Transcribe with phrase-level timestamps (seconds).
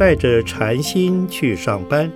[0.00, 2.10] 带着禅心去上班。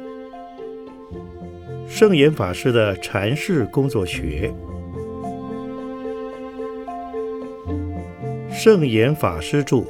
[1.87, 4.50] 圣严法师的禅室工作学，
[8.50, 9.84] 圣严法师著。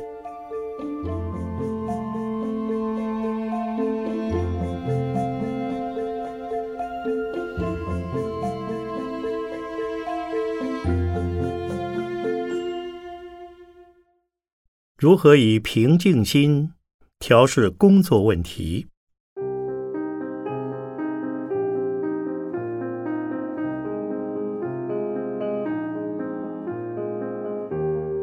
[14.98, 16.72] 如何以平静心
[17.18, 18.86] 调试工作问题？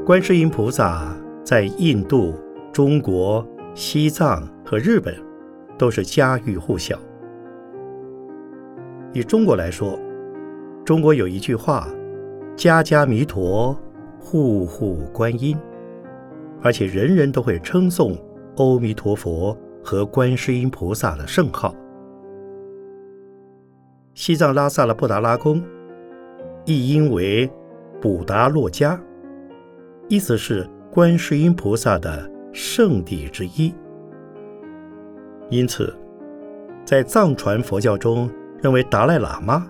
[0.06, 2.36] 观世音菩萨在印度、
[2.72, 5.16] 中国、西藏和日本
[5.78, 6.98] 都是家喻户晓。
[9.14, 9.98] 以中国来说，
[10.86, 11.88] 中国有一句话
[12.56, 13.78] ：“家家弥陀，
[14.20, 15.58] 户户观音。”
[16.62, 18.16] 而且人人都会称颂
[18.56, 21.74] 阿弥陀佛和观世音菩萨的圣号。
[24.14, 25.64] 西藏拉萨的布达拉宫，
[26.66, 27.50] 译音为
[28.02, 29.00] 布达洛迦，
[30.10, 33.74] 意思是观世音菩萨的圣地之一。
[35.50, 35.96] 因此，
[36.86, 38.30] 在藏传佛教中，
[38.62, 39.66] 认为达赖喇嘛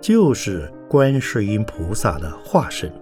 [0.00, 2.92] 就是观世音菩萨的化身。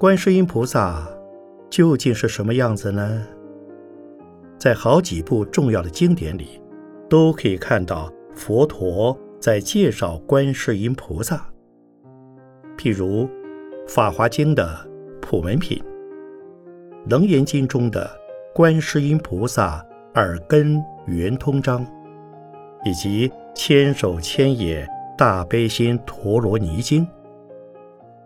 [0.00, 1.06] 观世音菩萨
[1.68, 3.22] 究竟是什么样子呢？
[4.58, 6.58] 在好几部重要的经典里，
[7.06, 11.44] 都可以看到佛陀在介绍观世音菩萨。
[12.78, 13.24] 譬如
[13.86, 14.74] 《法华经》的
[15.20, 15.78] 普门品，
[17.10, 18.10] 《楞严经》中的
[18.54, 21.86] 观世音菩萨耳根圆通章，
[22.86, 27.04] 以及《千手千眼大悲心陀罗尼经》，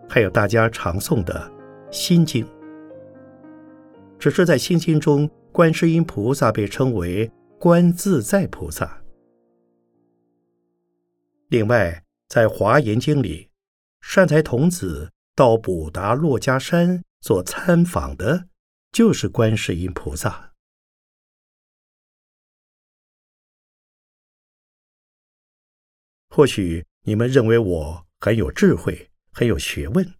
[0.07, 1.51] 还有大家常诵的。
[1.95, 2.45] 心经，
[4.19, 9.01] 只是在心经中，观世音菩萨被称为观自在菩萨。
[11.47, 13.49] 另外，在华严经里，
[14.01, 18.49] 善财童子到补达洛迦山做参访的，
[18.91, 20.51] 就是观世音菩萨。
[26.27, 30.13] 或许你们认为我很有智慧，很有学问，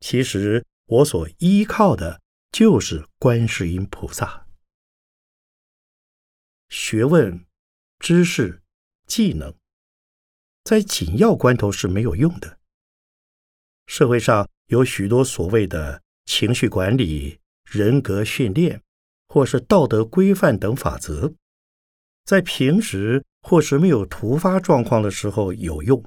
[0.00, 0.64] 其实。
[0.92, 2.20] 我所依靠的
[2.50, 4.46] 就是观世音菩萨。
[6.68, 7.46] 学问、
[7.98, 8.60] 知识、
[9.06, 9.54] 技能，
[10.62, 12.58] 在紧要关头是没有用的。
[13.86, 18.82] 社会上有许多所谓的情绪管理、人格训练，
[19.28, 21.34] 或是道德规范等法则，
[22.26, 26.04] 在平时或是没有突发状况的时候有用。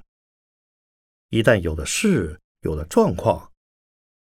[1.29, 3.51] 一旦有了事、有了状况，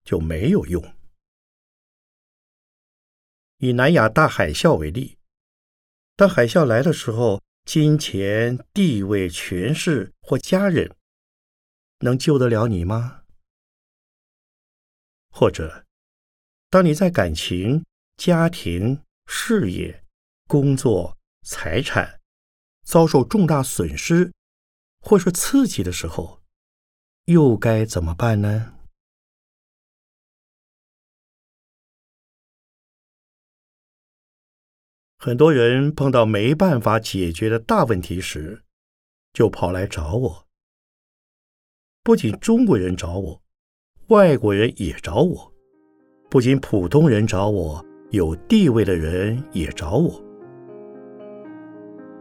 [0.04, 0.94] 就没有用。
[3.58, 5.18] 以南亚大海啸为例，
[6.16, 10.96] 当海啸来的时候，金钱、地位、权势或家人
[12.00, 13.22] 能救得了你吗？
[15.30, 15.86] 或者，
[16.68, 17.84] 当你在感情、
[18.16, 20.04] 家庭、事业、
[20.48, 22.20] 工作、财产
[22.84, 24.32] 遭受重大损失
[25.00, 26.42] 或是刺激的时候，
[27.26, 28.74] 又该怎么办呢？
[35.24, 38.62] 很多人碰到没办法解决的大问题时，
[39.32, 40.46] 就跑来找我。
[42.02, 43.40] 不仅中国人找我，
[44.08, 45.52] 外国人也找我；
[46.28, 50.20] 不仅普通人找我，有地位的人也找我。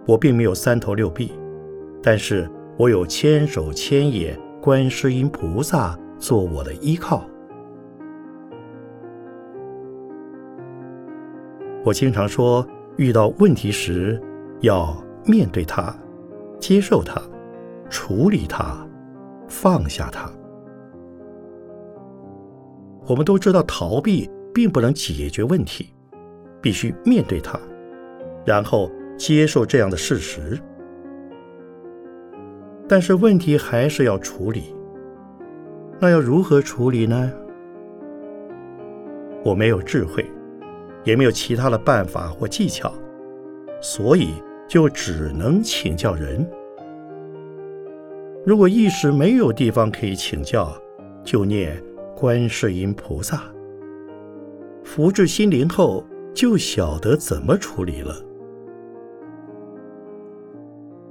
[0.06, 1.32] 我并没有三头六臂，
[2.04, 2.48] 但是
[2.78, 7.28] 我有千手千眼观世音菩萨做我的依靠。
[11.84, 12.64] 我经常说。
[13.02, 14.22] 遇到问题时，
[14.60, 14.96] 要
[15.26, 15.92] 面对它，
[16.60, 17.20] 接受它，
[17.90, 18.88] 处理它，
[19.48, 20.30] 放下它。
[23.08, 25.92] 我们都知道，逃避并不能解决问题，
[26.62, 27.60] 必须面对它，
[28.46, 30.56] 然后接受这样的事实。
[32.88, 34.76] 但是问题还是要处理，
[36.00, 37.34] 那要如何处理呢？
[39.44, 40.24] 我没有智慧。
[41.04, 42.94] 也没有其他的办法或技巧，
[43.82, 44.34] 所以
[44.68, 46.46] 就只能请教人。
[48.46, 50.76] 如果一时没有地方可以请教，
[51.24, 51.82] 就念
[52.16, 53.44] 观世音菩萨，
[54.84, 56.04] 福至心灵后，
[56.34, 58.16] 就晓得怎么处理了。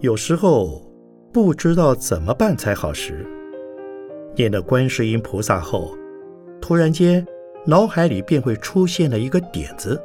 [0.00, 0.82] 有时候
[1.32, 3.26] 不知道怎么办才好时，
[4.34, 5.96] 念了观世音菩萨后，
[6.60, 7.24] 突然间
[7.66, 10.00] 脑海里便会出现了一个点子。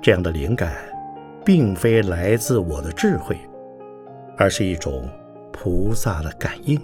[0.00, 0.72] 这样的灵感，
[1.44, 3.36] 并非来自我的智慧，
[4.36, 5.08] 而是一种
[5.52, 6.80] 菩萨的感应。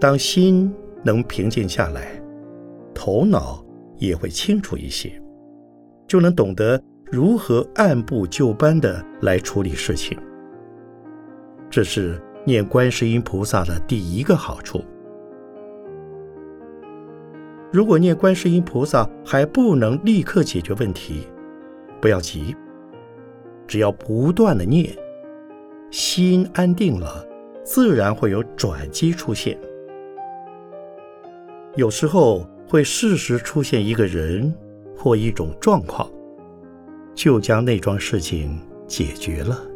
[0.00, 2.20] 当心能平静下来，
[2.94, 3.62] 头脑
[3.98, 5.12] 也会清楚一些，
[6.06, 10.18] 就能懂得如何按部就班的来处理事情。
[11.70, 14.82] 这是念观世音菩萨的第一个好处。
[17.70, 21.28] 如果念观世音菩萨还不能立刻解决问题，
[22.00, 22.56] 不要急，
[23.66, 24.96] 只要不断的念，
[25.90, 27.22] 心安定了，
[27.62, 29.60] 自然会有转机出现。
[31.76, 34.50] 有时候会适时出现一个人
[34.96, 36.10] 或一种状况，
[37.14, 39.67] 就将那桩事情解决了。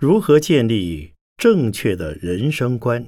[0.00, 3.04] 如何建立正确的人生观？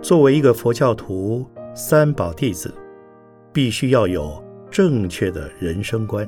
[0.00, 1.44] 作为一个佛教徒、
[1.74, 2.72] 三宝弟子，
[3.52, 6.24] 必须要有正确的人生观。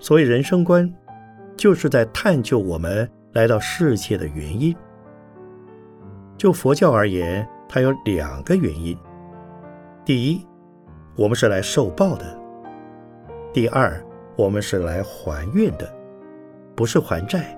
[0.00, 0.92] 所谓人生观，
[1.56, 4.74] 就是在探究我们来到世界的原因。
[6.42, 8.98] 就佛教而言，它有两个原因：
[10.04, 10.44] 第一，
[11.14, 12.24] 我们是来受报的；
[13.52, 14.04] 第二，
[14.34, 15.88] 我们是来还愿的，
[16.74, 17.56] 不是还债。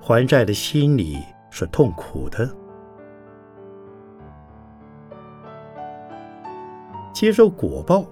[0.00, 1.18] 还债的心里
[1.50, 2.48] 是痛苦的。
[7.12, 8.06] 接受果报，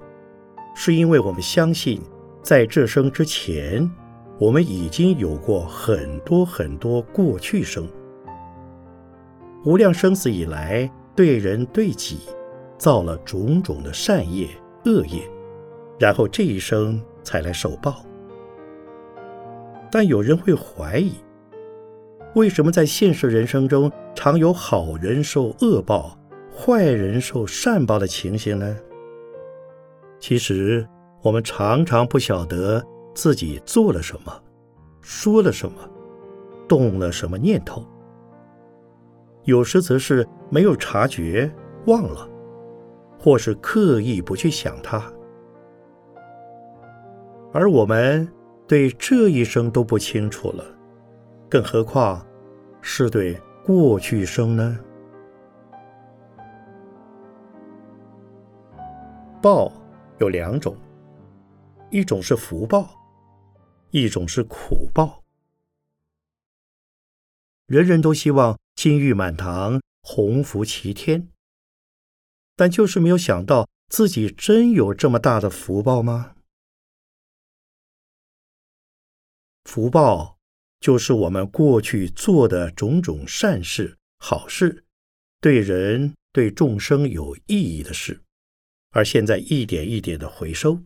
[0.74, 2.02] 是因为我们相信，
[2.42, 3.88] 在这生之前，
[4.36, 7.88] 我们已经有过很多很多过去生。
[9.64, 12.20] 无量生死以来，对人对己，
[12.78, 14.48] 造了种种的善业
[14.86, 15.22] 恶业，
[15.98, 18.02] 然后这一生才来受报。
[19.90, 21.12] 但有人会怀疑，
[22.34, 26.16] 为什么在现实人生中常有好人受恶报、
[26.56, 28.76] 坏人受善报的情形呢？
[30.18, 30.86] 其实，
[31.22, 32.82] 我们常常不晓得
[33.14, 34.32] 自己做了什么，
[35.02, 35.76] 说了什么，
[36.66, 37.84] 动了什么念头。
[39.44, 41.50] 有时则是没有察觉、
[41.86, 42.28] 忘了，
[43.18, 45.02] 或是刻意不去想它。
[47.52, 48.30] 而我们
[48.68, 50.64] 对这一生都不清楚了，
[51.48, 52.24] 更何况
[52.80, 54.78] 是对过去生呢？
[59.42, 59.72] 报
[60.18, 60.76] 有两种，
[61.90, 62.90] 一种是福报，
[63.90, 65.22] 一种是苦报。
[67.66, 68.56] 人人都希望。
[68.82, 71.28] 金玉满堂，鸿福齐天。
[72.56, 76.34] 但就是没有想到自己真有这么大的福报吗？
[79.64, 80.38] 福报
[80.80, 84.86] 就是我们过去做的种种善事、好事，
[85.42, 88.22] 对人对众生有意义的事，
[88.92, 90.82] 而现在一点一点的回收。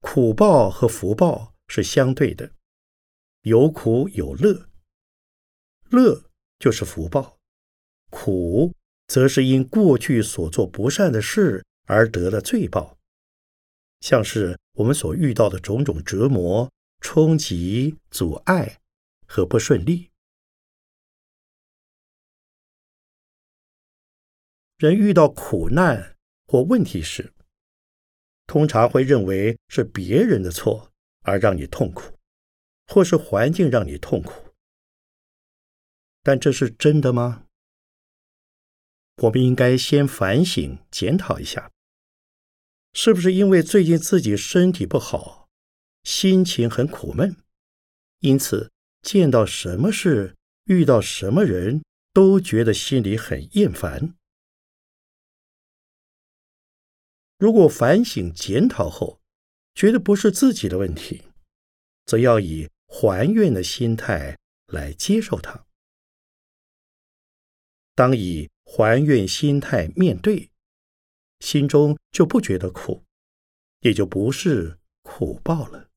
[0.00, 2.52] 苦报和福报是相对的，
[3.42, 4.69] 有苦有乐。
[5.90, 6.24] 乐
[6.58, 7.38] 就是福报，
[8.10, 8.74] 苦
[9.08, 12.96] 则是因过去所做不善的事而得了罪报，
[14.00, 16.70] 像是我们所遇到的种种折磨、
[17.00, 18.78] 冲击、阻碍
[19.26, 20.10] 和不顺利。
[24.78, 26.16] 人遇到苦难
[26.46, 27.32] 或问题时，
[28.46, 30.90] 通常会认为是别人的错
[31.22, 32.16] 而让你痛苦，
[32.86, 34.49] 或是环境让你痛苦。
[36.30, 37.44] 但这是真的吗？
[39.16, 41.72] 我们应该先反省检讨一下，
[42.92, 45.48] 是不是因为最近自己身体不好，
[46.04, 47.36] 心情很苦闷，
[48.20, 48.70] 因此
[49.02, 51.82] 见到什么事、遇到什么人
[52.12, 54.14] 都觉得心里很厌烦？
[57.38, 59.20] 如果反省检讨后
[59.74, 61.24] 觉得不是自己的问题，
[62.06, 65.66] 则要以还愿的心态来接受它。
[68.00, 70.50] 当以还愿心态面对，
[71.40, 73.04] 心中就不觉得苦，
[73.80, 75.90] 也就不是苦报了。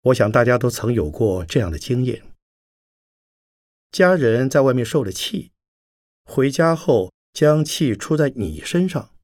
[0.00, 2.34] 我想大家都曾有过这样的经验：
[3.92, 5.52] 家人在外面受了气，
[6.24, 9.14] 回家后将气出在你身上，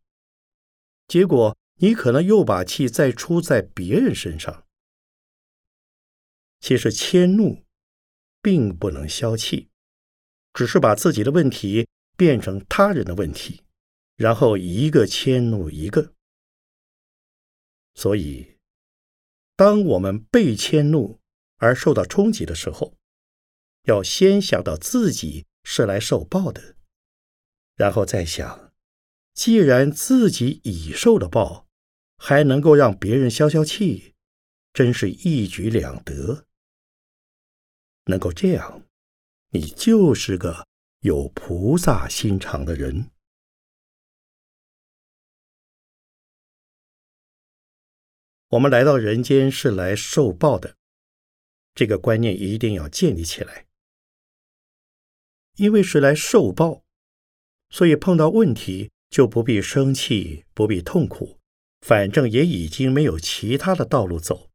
[1.09, 4.66] 结果你可能又把气再出在别人身上。
[6.61, 7.65] 其实迁怒
[8.43, 9.69] 并不能消气，
[10.53, 13.63] 只是把自己的问题变成他人的问题，
[14.17, 16.13] 然后一个迁怒一个。
[17.95, 18.55] 所以。
[19.59, 21.19] 当我们被迁怒
[21.57, 22.95] 而受到冲击的时候，
[23.85, 26.77] 要先想到自己是来受报的，
[27.75, 28.75] 然后再想，
[29.33, 31.67] 既然自己已受了报，
[32.19, 34.13] 还能够让别人消消气，
[34.77, 36.45] 真是一举两得。
[38.05, 38.83] 能够这样，
[39.49, 40.69] 你就是个
[41.01, 43.11] 有菩萨心肠的人。
[48.49, 50.77] 我们来到人间是来受报的，
[51.75, 53.65] 这个观念一定要建立起来。
[55.55, 56.85] 因为是来受报，
[57.71, 61.41] 所以碰到问题就不必生气，不必痛苦，
[61.81, 64.51] 反正也已经没有其他的道路走。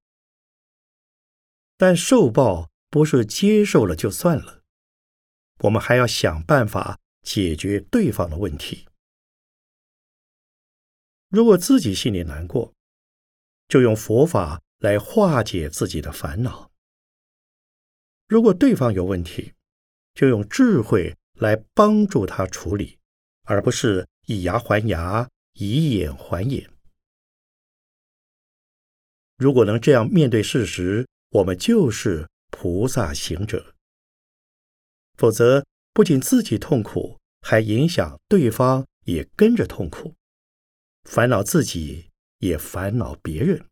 [1.81, 4.61] 但受报不是接受了就算了，
[5.61, 8.85] 我们还要想办法解决对方的问题。
[11.29, 12.71] 如果自己心里难过，
[13.67, 16.69] 就用佛法来化解自己的烦恼。
[18.27, 19.53] 如果对方有问题，
[20.13, 22.99] 就用智慧来帮助他处理，
[23.45, 26.71] 而不是以牙还牙，以眼还眼。
[29.37, 33.75] 如果能这样面对事实，我们就是菩萨行者。
[35.17, 40.15] 否则，不仅自己痛苦，还影响对方也跟着痛苦，
[41.03, 42.09] 烦恼自己。
[42.41, 43.69] 也烦恼别人，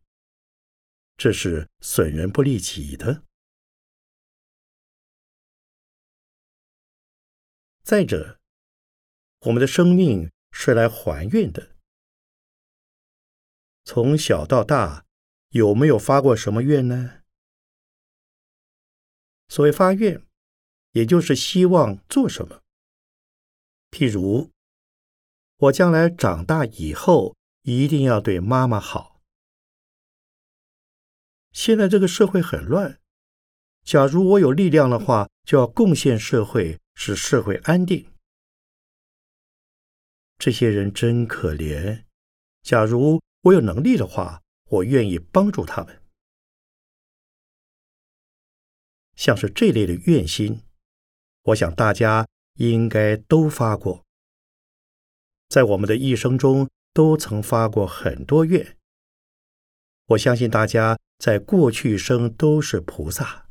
[1.16, 3.24] 这是损人不利己的。
[7.82, 8.38] 再者，
[9.40, 11.74] 我们的生命是来还愿的。
[13.82, 15.04] 从小到大，
[15.48, 17.19] 有没有发过什么愿呢？
[19.50, 20.22] 所谓发愿，
[20.92, 22.62] 也就是希望做什么。
[23.90, 24.48] 譬如，
[25.58, 27.36] 我将来长大以后。
[27.62, 29.20] 一定要对妈妈好。
[31.52, 32.98] 现在这个社会很乱，
[33.84, 38.10] 假如我有力量的话，就要贡献社会，使社会安定。
[40.38, 42.04] 这些人真可怜，
[42.62, 44.40] 假如我有能力的话，
[44.70, 45.99] 我愿意帮助他们。
[49.20, 50.62] 像是这类的愿心，
[51.42, 54.02] 我想大家应该都发过，
[55.46, 56.66] 在我们的一生中。
[56.92, 58.76] 都曾发过很多愿，
[60.06, 63.46] 我相信大家在过去生都是菩萨，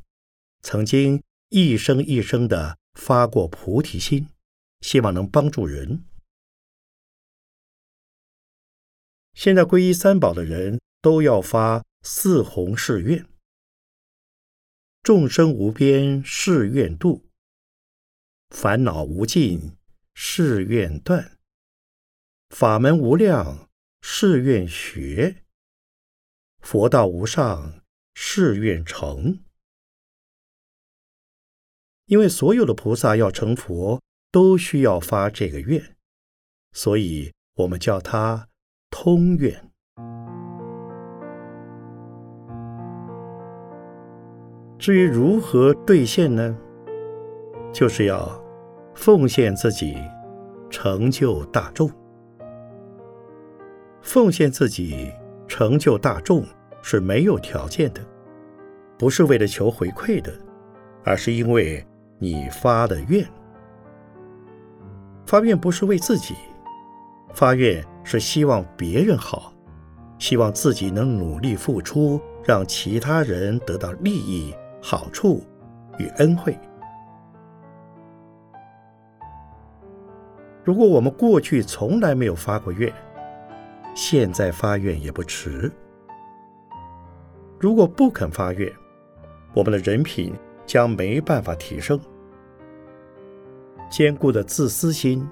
[0.60, 4.28] 曾经一生一生的发过菩提心，
[4.82, 6.04] 希望能帮助人。
[9.32, 13.26] 现在皈依三宝的人都要发四弘誓愿：
[15.02, 17.24] 众生无边誓愿度，
[18.50, 19.78] 烦恼无尽
[20.12, 21.38] 誓愿断。
[22.50, 23.70] 法门无量，
[24.02, 25.36] 誓愿学；
[26.60, 27.82] 佛道无上，
[28.14, 29.42] 誓愿成。
[32.04, 35.96] 因为所有的菩萨要成佛，都需要发这个愿，
[36.72, 38.50] 所以我们叫它
[38.90, 39.69] 通愿。
[44.80, 46.56] 至于如何兑现呢？
[47.70, 48.42] 就是要
[48.94, 49.94] 奉献自己，
[50.70, 51.90] 成就大众。
[54.00, 55.12] 奉献自己，
[55.46, 56.42] 成就大众
[56.80, 58.00] 是没有条件的，
[58.98, 60.32] 不是为了求回馈的，
[61.04, 61.86] 而是因为
[62.18, 63.22] 你发的愿。
[65.26, 66.34] 发愿不是为自己，
[67.34, 69.52] 发愿是希望别人好，
[70.18, 75.42] 希望自己能努力付出，让其他人得到利益、好处
[75.98, 76.58] 与恩惠。
[80.62, 82.92] 如果我们过去从来没有发过愿，
[83.94, 85.70] 现在发愿也不迟。
[87.58, 88.72] 如果不肯发愿，
[89.54, 90.34] 我们的人品
[90.64, 91.98] 将没办法提升。
[93.90, 95.28] 坚固的自私心，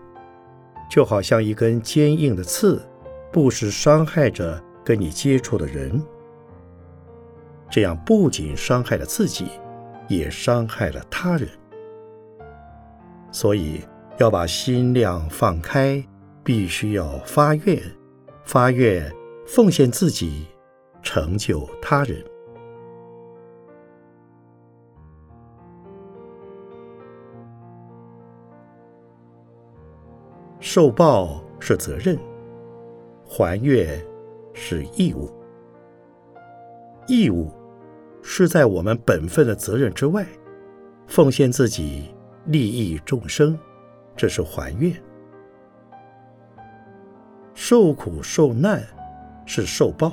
[0.90, 2.82] 就好像一根坚硬的刺，
[3.30, 6.02] 不时伤害着跟你接触的人。
[7.70, 9.46] 这样不仅伤害了自己，
[10.08, 11.48] 也伤害了他人。
[13.30, 13.82] 所以
[14.18, 16.02] 要把心量放开，
[16.42, 17.80] 必须要发愿，
[18.44, 19.12] 发愿
[19.46, 20.46] 奉献自己，
[21.02, 22.24] 成就他人。
[30.60, 32.18] 受报是责任，
[33.24, 34.02] 还愿
[34.52, 35.30] 是义务。
[37.06, 37.50] 义务
[38.30, 40.26] 是在我们本分的责任之外，
[41.06, 42.14] 奉献自己。
[42.46, 43.58] 利益众生，
[44.16, 44.90] 这是还愿；
[47.52, 48.82] 受苦受难
[49.44, 50.12] 是受报；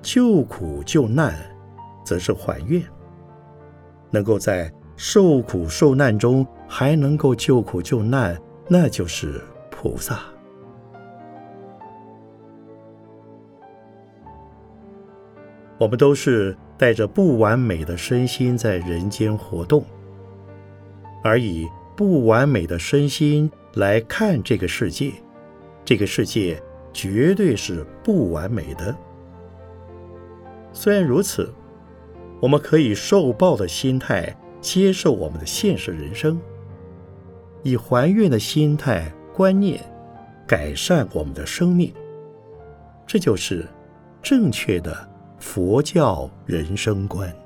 [0.00, 1.38] 救苦救难
[2.02, 2.82] 则是还愿。
[4.10, 9.38] 能够在受苦受难中还能够救苦救难，那就是
[9.70, 10.31] 菩萨。
[15.82, 19.84] 我们都是带着不完美的身心在人间活动。
[21.24, 25.12] 而以不完美的身心来看这个世界，
[25.84, 26.62] 这个世界
[26.92, 28.96] 绝对是不完美的。
[30.72, 31.52] 虽然如此，
[32.38, 36.40] 我们可以受报的心态接受我们的现实人生，
[37.64, 39.80] 以还愿的心态观念
[40.46, 41.92] 改善我们的生命。
[43.04, 43.66] 这就是
[44.22, 45.08] 正确的
[45.42, 47.41] 佛教人生观。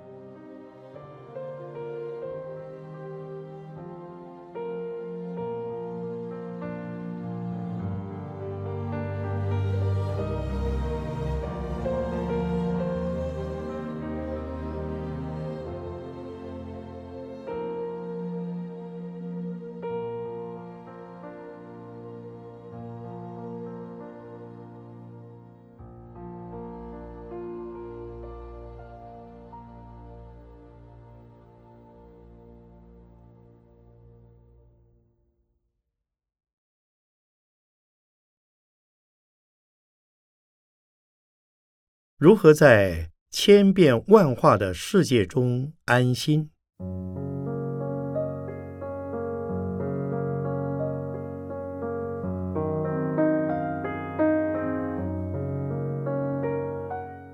[42.18, 46.48] 如何在千变万化的世界中安心？《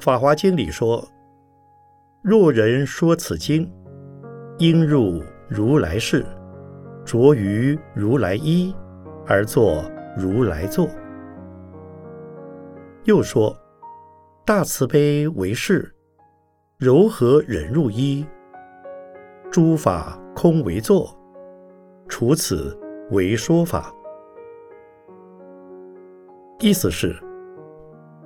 [0.00, 1.08] 法华经》里说
[2.20, 3.72] ：“若人说此经，
[4.58, 6.26] 应入如来世，
[7.04, 8.74] 着于如来衣，
[9.28, 10.88] 而作如来坐。”
[13.06, 13.56] 又说。
[14.44, 15.88] 大慈悲为事，
[16.76, 18.26] 柔和忍入一，
[19.52, 21.16] 诸法空为坐，
[22.08, 22.76] 除此
[23.12, 23.94] 为说法。
[26.58, 27.14] 意思是，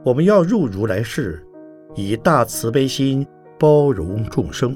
[0.07, 1.47] 我们要入如来世，
[1.95, 3.25] 以大慈悲心
[3.59, 4.75] 包容众生；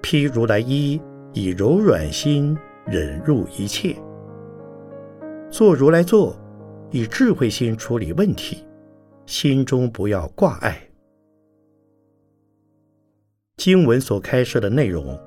[0.00, 0.98] 披如来衣，
[1.34, 3.94] 以柔软心忍入一切；
[5.50, 6.34] 做如来坐，
[6.90, 8.64] 以智慧心处理问题。
[9.28, 10.80] 心中不要挂碍。
[13.58, 15.20] 经文所开设的内容，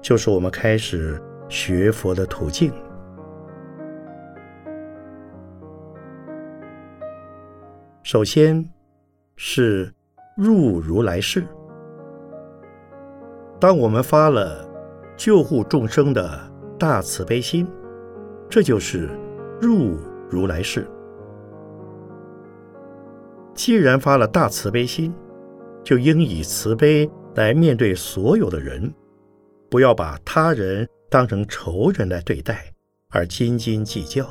[0.00, 2.72] 就是我们开始学佛的途径。
[8.04, 8.64] 首先
[9.34, 9.92] 是
[10.36, 11.44] 入如来世。
[13.58, 14.64] 当我们发了
[15.16, 16.40] 救护众生的
[16.78, 17.66] 大慈悲心，
[18.48, 19.10] 这就是
[19.60, 19.96] 入
[20.30, 20.86] 如来世。
[23.54, 25.14] 既然发了大慈悲心，
[25.84, 28.92] 就应以慈悲来面对所有的人，
[29.70, 32.64] 不要把他人当成仇人来对待，
[33.10, 34.26] 而斤斤计较。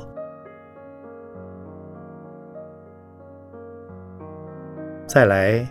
[5.06, 5.66] 再来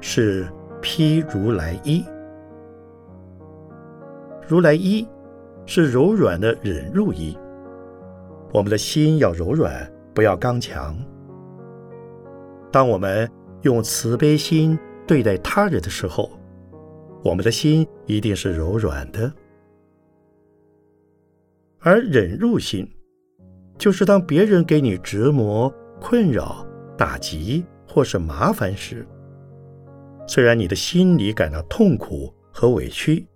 [0.00, 0.46] 是
[0.80, 2.04] 披如来衣，
[4.46, 5.06] 如来衣
[5.64, 7.36] 是柔软的忍入衣，
[8.52, 10.96] 我们的心要柔软，不要刚强。
[12.76, 13.26] 当我们
[13.62, 16.30] 用慈悲心对待他人的时候，
[17.24, 19.32] 我们的心一定是柔软的；
[21.78, 22.86] 而忍辱心，
[23.78, 26.66] 就是当别人给你折磨、困扰、
[26.98, 29.08] 打击或是麻烦时，
[30.28, 33.26] 虽然你的心里感到痛苦和委屈，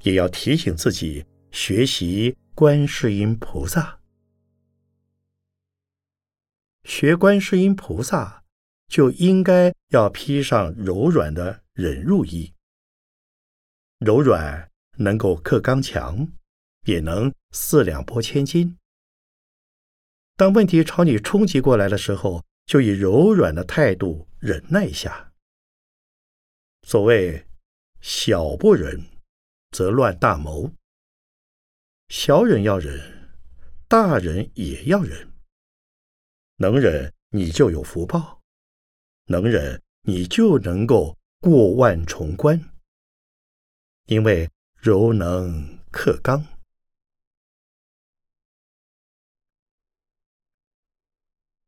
[0.00, 4.00] 也要提醒自己学习观世音菩萨，
[6.82, 8.41] 学观世音菩萨。
[8.92, 12.52] 就应该要披上柔软的忍入衣，
[14.00, 16.28] 柔软能够克刚强，
[16.84, 18.76] 也能四两拨千斤。
[20.36, 25.32] 当问题朝你冲击过来的时候，就以柔软的态度忍耐一下。
[26.86, 27.46] 所谓
[28.02, 29.06] “小不忍，
[29.70, 30.70] 则乱大谋”，
[32.12, 33.40] 小忍要忍，
[33.88, 35.32] 大人也要忍。
[36.56, 38.41] 能忍，你就有福报；
[39.26, 42.70] 能忍，你就能够过万重关。
[44.06, 46.44] 因为柔能克刚。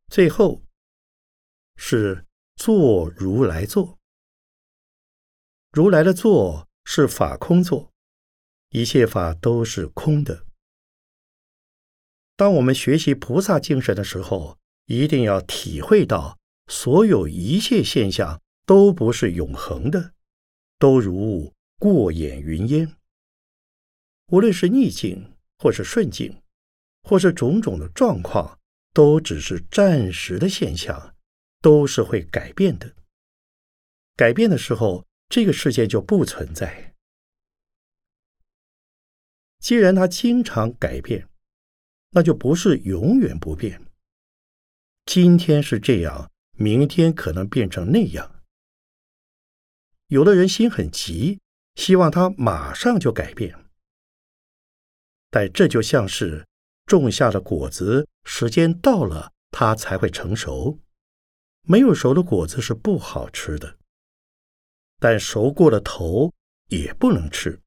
[0.08, 0.62] 最后
[1.76, 3.98] 是坐如来坐。
[5.70, 7.92] 如来的坐是法空坐，
[8.68, 10.46] 一切法都是空的。
[12.36, 20.14] 当我们学习菩萨精神的时候，一定要体会到，所有一切现象都不是永恒的，
[20.78, 22.96] 都如过眼云烟。
[24.28, 26.42] 无论是逆境，或是顺境，
[27.02, 28.58] 或是种种的状况。
[28.94, 31.16] 都只是暂时的现象，
[31.60, 32.94] 都是会改变的。
[34.14, 36.94] 改变的时候，这个世界就不存在。
[39.58, 41.28] 既然它经常改变，
[42.10, 43.84] 那就不是永远不变。
[45.06, 46.30] 今天是这样，
[46.64, 48.42] 明天可能变成那样。
[50.06, 51.38] 有的人心很急，
[51.74, 53.54] 希望它马上就改变，
[55.30, 56.46] 但这就像是。
[56.86, 60.78] 种下的果子，时间到了，它才会成熟。
[61.62, 63.78] 没有熟的果子是不好吃的，
[64.98, 66.30] 但熟过了头
[66.68, 67.58] 也不能吃。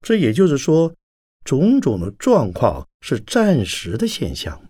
[0.00, 0.96] 这也就是说，
[1.44, 4.69] 种种的状况是暂时的现象。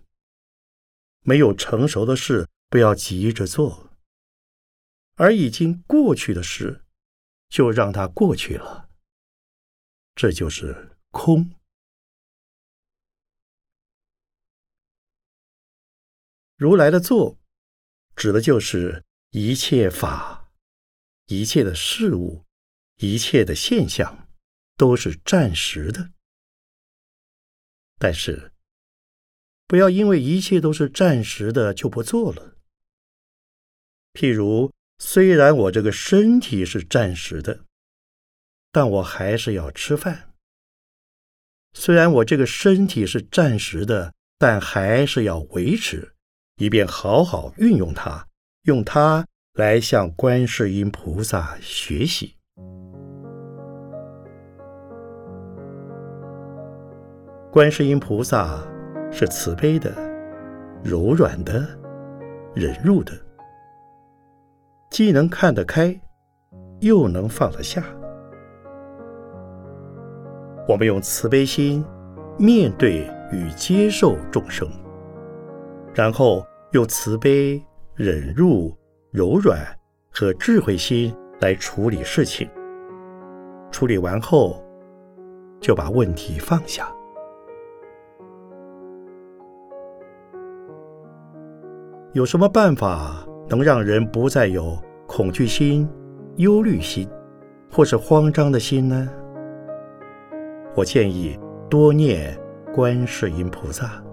[1.21, 3.89] 没有成熟的事，不要急着做；
[5.15, 6.83] 而已经过去的事，
[7.49, 8.89] 就让它过去了。
[10.15, 11.51] 这就是空。
[16.55, 17.39] 如来的坐，
[18.15, 20.51] 指的就是一切法、
[21.27, 22.45] 一切的事物、
[22.97, 24.27] 一切的现象，
[24.75, 26.11] 都是暂时的。
[27.97, 28.50] 但是，
[29.71, 32.55] 不要因为一切都是暂时的就不做了。
[34.11, 37.61] 譬如，虽然我这个身体是暂时的，
[38.73, 40.33] 但我还是要吃饭；
[41.71, 46.15] 虽然我这个身体是暂时的，但还是要维持。
[46.57, 48.27] 以便好好运用它，
[48.63, 52.35] 用它来向观世音菩萨学习。
[57.49, 58.61] 观世音菩萨
[59.11, 59.93] 是慈悲的、
[60.83, 61.67] 柔软的、
[62.55, 63.13] 忍辱的，
[64.89, 65.99] 既能看得开，
[66.79, 67.83] 又能放得下。
[70.67, 71.85] 我们用慈悲心
[72.37, 74.67] 面对与接受众生，
[75.93, 76.43] 然后。
[76.73, 77.61] 用慈悲、
[77.95, 78.73] 忍辱、
[79.11, 79.59] 柔软
[80.09, 82.49] 和智慧心来处理事情，
[83.71, 84.63] 处理完后
[85.59, 86.89] 就把问题放下。
[92.13, 95.87] 有什么办法能让人不再有恐惧心、
[96.35, 97.07] 忧虑心，
[97.71, 99.09] 或是慌张的心呢？
[100.75, 102.37] 我建议多念
[102.73, 104.03] 观世音菩萨，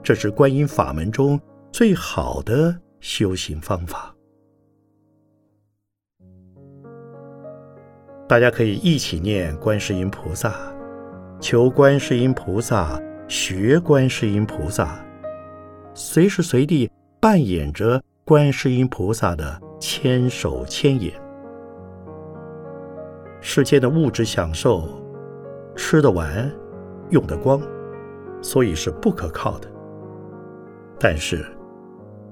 [0.00, 1.40] 这是观音法门中。
[1.72, 4.14] 最好的修行方法，
[8.28, 10.54] 大家可以一起念观世音菩萨，
[11.40, 15.02] 求观世音菩萨，学观世音菩萨，
[15.94, 21.12] 随时随地扮演着观世音菩萨的千手千眼。
[23.40, 24.88] 世间的物质享受，
[25.76, 26.50] 吃得完，
[27.10, 27.60] 用得光，
[28.40, 29.68] 所以是不可靠的。
[30.98, 31.44] 但是。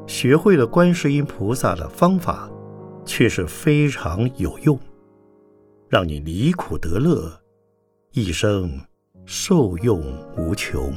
[0.07, 2.51] 学会了观世音菩萨的方法，
[3.05, 4.77] 却是非常有用，
[5.89, 7.31] 让你离苦得乐，
[8.11, 8.81] 一生
[9.25, 10.03] 受用
[10.37, 10.93] 无穷。